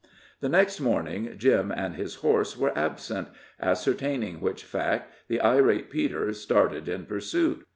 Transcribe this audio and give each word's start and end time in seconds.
The 0.39 0.49
next 0.49 0.79
morning 0.79 1.35
Jim 1.37 1.71
and 1.71 1.93
his 1.93 2.15
horse 2.15 2.57
were 2.57 2.75
absent, 2.75 3.27
ascertaining 3.59 4.41
which 4.41 4.63
fact, 4.63 5.13
the 5.27 5.39
irate 5.39 5.91
Peter 5.91 6.33
started 6.33 6.89
in 6.89 7.05
pursuit. 7.05 7.67